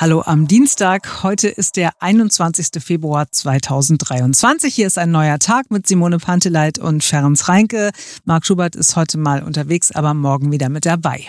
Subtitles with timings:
[0.00, 1.24] Hallo am Dienstag.
[1.24, 2.68] Heute ist der 21.
[2.80, 4.72] Februar 2023.
[4.72, 7.90] Hier ist ein neuer Tag mit Simone Panteleit und Ferenc Reinke.
[8.24, 11.26] Marc Schubert ist heute mal unterwegs, aber morgen wieder mit dabei.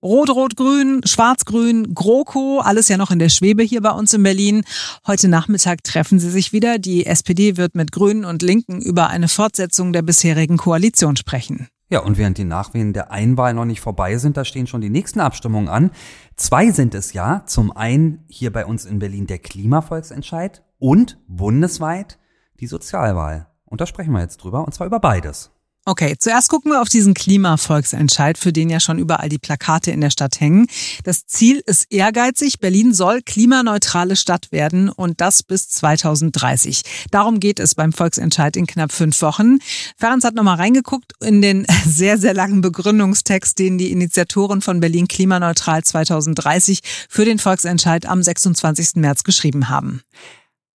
[0.00, 4.14] Rot, Rot, Grün, Schwarz, Grün, GroKo, alles ja noch in der Schwebe hier bei uns
[4.14, 4.62] in Berlin.
[5.04, 6.78] Heute Nachmittag treffen sie sich wieder.
[6.78, 11.66] Die SPD wird mit Grünen und Linken über eine Fortsetzung der bisherigen Koalition sprechen.
[11.90, 14.90] Ja, und während die Nachwehen der Einwahl noch nicht vorbei sind, da stehen schon die
[14.90, 15.90] nächsten Abstimmungen an.
[16.38, 17.42] Zwei sind es ja.
[17.46, 22.16] Zum einen hier bei uns in Berlin der Klimavolksentscheid und bundesweit
[22.60, 23.48] die Sozialwahl.
[23.64, 25.50] Und da sprechen wir jetzt drüber, und zwar über beides.
[25.88, 30.02] Okay, zuerst gucken wir auf diesen Klimavolksentscheid, für den ja schon überall die Plakate in
[30.02, 30.66] der Stadt hängen.
[31.02, 32.60] Das Ziel ist ehrgeizig.
[32.60, 36.82] Berlin soll klimaneutrale Stadt werden und das bis 2030.
[37.10, 39.60] Darum geht es beim Volksentscheid in knapp fünf Wochen.
[39.96, 45.08] Ferenc hat nochmal reingeguckt in den sehr, sehr langen Begründungstext, den die Initiatoren von Berlin
[45.08, 48.96] Klimaneutral 2030 für den Volksentscheid am 26.
[48.96, 50.02] März geschrieben haben.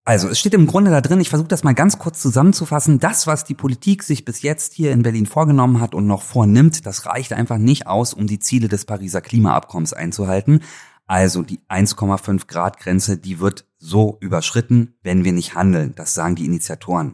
[0.06, 3.26] Also, es steht im Grunde da drin, ich versuche das mal ganz kurz zusammenzufassen, das,
[3.26, 7.06] was die Politik sich bis jetzt hier in Berlin vorgenommen hat und noch vornimmt, das
[7.06, 10.60] reicht einfach nicht aus, um die Ziele des Pariser Klimaabkommens einzuhalten.
[11.06, 15.94] Also die 1,5 Grad Grenze, die wird so überschritten, wenn wir nicht handeln.
[15.96, 17.14] Das sagen die Initiatoren.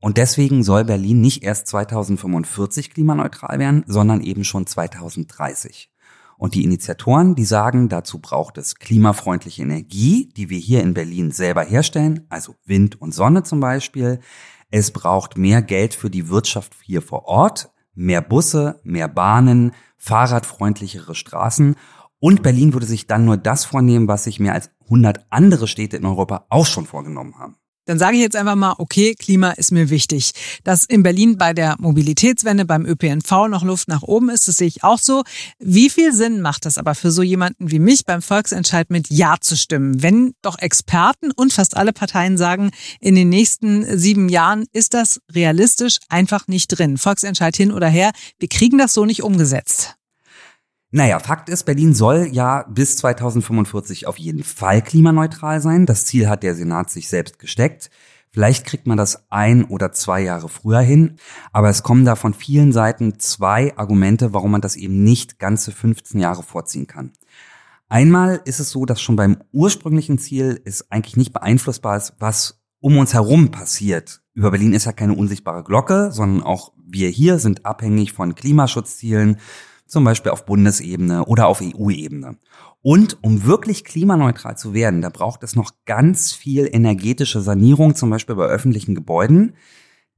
[0.00, 5.90] Und deswegen soll Berlin nicht erst 2045 klimaneutral werden, sondern eben schon 2030.
[6.36, 11.30] Und die Initiatoren, die sagen, dazu braucht es klimafreundliche Energie, die wir hier in Berlin
[11.30, 14.20] selber herstellen, also Wind und Sonne zum Beispiel.
[14.70, 21.14] Es braucht mehr Geld für die Wirtschaft hier vor Ort, mehr Busse, mehr Bahnen, fahrradfreundlichere
[21.14, 21.76] Straßen.
[22.18, 25.96] Und Berlin würde sich dann nur das vornehmen, was sich mehr als 100 andere Städte
[25.96, 27.56] in Europa auch schon vorgenommen haben.
[27.86, 30.32] Dann sage ich jetzt einfach mal, okay, Klima ist mir wichtig.
[30.64, 34.68] Dass in Berlin bei der Mobilitätswende beim ÖPNV noch Luft nach oben ist, das sehe
[34.68, 35.22] ich auch so.
[35.58, 39.36] Wie viel Sinn macht das aber für so jemanden wie mich beim Volksentscheid mit Ja
[39.40, 44.64] zu stimmen, wenn doch Experten und fast alle Parteien sagen, in den nächsten sieben Jahren
[44.72, 46.96] ist das realistisch einfach nicht drin.
[46.96, 49.96] Volksentscheid hin oder her, wir kriegen das so nicht umgesetzt.
[50.96, 55.86] Naja, Fakt ist, Berlin soll ja bis 2045 auf jeden Fall klimaneutral sein.
[55.86, 57.90] Das Ziel hat der Senat sich selbst gesteckt.
[58.30, 61.16] Vielleicht kriegt man das ein oder zwei Jahre früher hin,
[61.50, 65.72] aber es kommen da von vielen Seiten zwei Argumente, warum man das eben nicht ganze
[65.72, 67.10] 15 Jahre vorziehen kann.
[67.88, 72.62] Einmal ist es so, dass schon beim ursprünglichen Ziel es eigentlich nicht beeinflussbar ist, was
[72.78, 74.22] um uns herum passiert.
[74.32, 79.38] Über Berlin ist ja keine unsichtbare Glocke, sondern auch wir hier sind abhängig von Klimaschutzzielen,
[79.86, 82.36] zum Beispiel auf Bundesebene oder auf EU-Ebene.
[82.82, 88.10] Und um wirklich klimaneutral zu werden, da braucht es noch ganz viel energetische Sanierung, zum
[88.10, 89.54] Beispiel bei öffentlichen Gebäuden.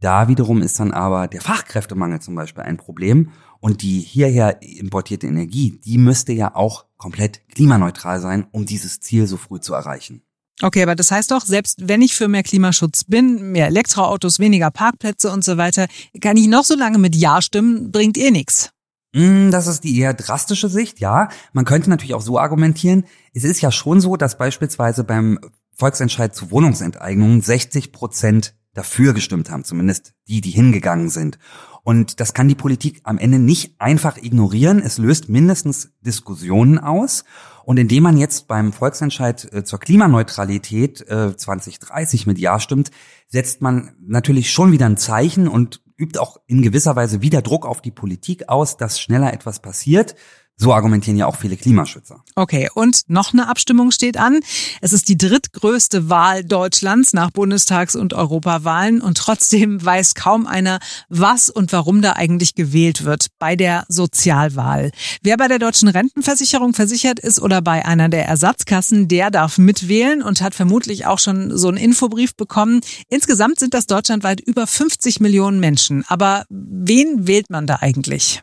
[0.00, 3.30] Da wiederum ist dann aber der Fachkräftemangel zum Beispiel ein Problem.
[3.60, 9.26] Und die hierher importierte Energie, die müsste ja auch komplett klimaneutral sein, um dieses Ziel
[9.26, 10.22] so früh zu erreichen.
[10.62, 14.70] Okay, aber das heißt doch, selbst wenn ich für mehr Klimaschutz bin, mehr Elektroautos, weniger
[14.70, 15.86] Parkplätze und so weiter,
[16.20, 18.70] kann ich noch so lange mit Ja stimmen, bringt eh nichts.
[19.14, 21.28] Hm, das ist die eher drastische Sicht, ja.
[21.52, 23.04] Man könnte natürlich auch so argumentieren.
[23.32, 25.38] Es ist ja schon so, dass beispielsweise beim
[25.72, 31.38] Volksentscheid zu Wohnungsenteignungen 60 Prozent dafür gestimmt haben, zumindest die, die hingegangen sind.
[31.82, 34.80] Und das kann die Politik am Ende nicht einfach ignorieren.
[34.80, 37.24] Es löst mindestens Diskussionen aus.
[37.64, 42.90] Und indem man jetzt beim Volksentscheid äh, zur Klimaneutralität 2030 äh, mit Ja stimmt,
[43.28, 47.66] setzt man natürlich schon wieder ein Zeichen und übt auch in gewisser Weise wieder Druck
[47.66, 50.14] auf die Politik aus, dass schneller etwas passiert.
[50.58, 52.24] So argumentieren ja auch viele Klimaschützer.
[52.34, 54.40] Okay, und noch eine Abstimmung steht an.
[54.80, 60.78] Es ist die drittgrößte Wahl Deutschlands nach Bundestags- und Europawahlen und trotzdem weiß kaum einer,
[61.10, 64.92] was und warum da eigentlich gewählt wird bei der Sozialwahl.
[65.22, 70.22] Wer bei der deutschen Rentenversicherung versichert ist oder bei einer der Ersatzkassen, der darf mitwählen
[70.22, 72.80] und hat vermutlich auch schon so einen Infobrief bekommen.
[73.10, 76.02] Insgesamt sind das deutschlandweit über 50 Millionen Menschen.
[76.08, 78.42] Aber wen wählt man da eigentlich?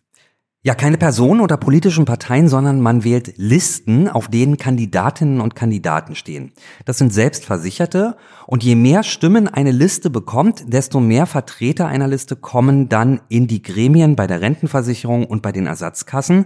[0.66, 6.16] Ja, keine Personen oder politischen Parteien, sondern man wählt Listen, auf denen Kandidatinnen und Kandidaten
[6.16, 6.54] stehen.
[6.86, 8.16] Das sind Selbstversicherte
[8.48, 13.48] und je mehr Stimmen eine Liste bekommt, desto mehr Vertreter einer Liste kommen dann in
[13.48, 16.46] die Gremien bei der Rentenversicherung und bei den Ersatzkassen.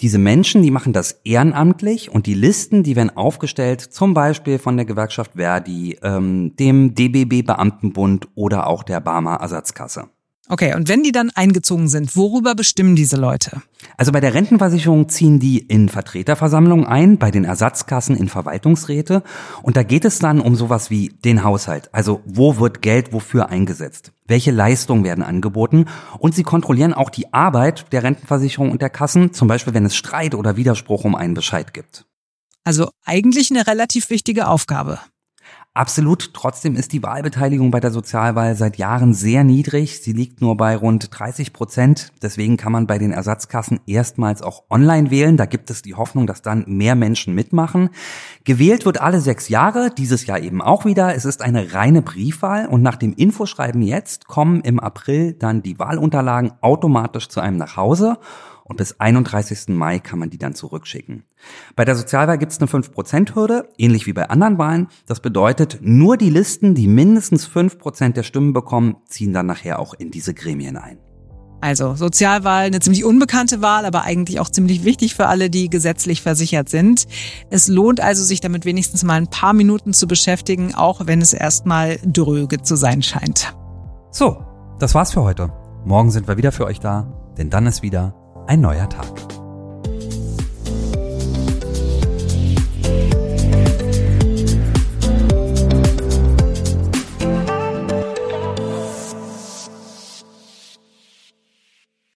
[0.00, 4.76] Diese Menschen, die machen das ehrenamtlich und die Listen, die werden aufgestellt, zum Beispiel von
[4.76, 10.08] der Gewerkschaft Verdi, ähm, dem DBB Beamtenbund oder auch der Barmer Ersatzkasse.
[10.52, 13.62] Okay, und wenn die dann eingezogen sind, worüber bestimmen diese Leute?
[13.96, 19.22] Also bei der Rentenversicherung ziehen die in Vertreterversammlungen ein, bei den Ersatzkassen in Verwaltungsräte.
[19.62, 21.88] Und da geht es dann um sowas wie den Haushalt.
[21.94, 24.12] Also wo wird Geld wofür eingesetzt?
[24.26, 25.86] Welche Leistungen werden angeboten?
[26.18, 29.96] Und sie kontrollieren auch die Arbeit der Rentenversicherung und der Kassen, zum Beispiel wenn es
[29.96, 32.04] Streit oder Widerspruch um einen Bescheid gibt.
[32.62, 34.98] Also eigentlich eine relativ wichtige Aufgabe.
[35.74, 36.34] Absolut.
[36.34, 40.02] Trotzdem ist die Wahlbeteiligung bei der Sozialwahl seit Jahren sehr niedrig.
[40.02, 42.12] Sie liegt nur bei rund 30 Prozent.
[42.20, 45.38] Deswegen kann man bei den Ersatzkassen erstmals auch online wählen.
[45.38, 47.88] Da gibt es die Hoffnung, dass dann mehr Menschen mitmachen.
[48.44, 51.14] Gewählt wird alle sechs Jahre, dieses Jahr eben auch wieder.
[51.14, 55.78] Es ist eine reine Briefwahl und nach dem Infoschreiben jetzt kommen im April dann die
[55.78, 58.18] Wahlunterlagen automatisch zu einem nach Hause
[58.72, 59.68] und bis 31.
[59.68, 61.24] Mai kann man die dann zurückschicken.
[61.76, 64.88] Bei der Sozialwahl gibt es eine 5%-Hürde, ähnlich wie bei anderen Wahlen.
[65.06, 69.92] Das bedeutet, nur die Listen, die mindestens 5% der Stimmen bekommen, ziehen dann nachher auch
[69.92, 70.98] in diese Gremien ein.
[71.60, 76.22] Also Sozialwahl, eine ziemlich unbekannte Wahl, aber eigentlich auch ziemlich wichtig für alle, die gesetzlich
[76.22, 77.06] versichert sind.
[77.50, 81.34] Es lohnt also, sich damit wenigstens mal ein paar Minuten zu beschäftigen, auch wenn es
[81.34, 83.54] erstmal dröge zu sein scheint.
[84.10, 84.42] So,
[84.78, 85.52] das war's für heute.
[85.84, 89.31] Morgen sind wir wieder für euch da, denn dann ist wieder ein neuer Tag.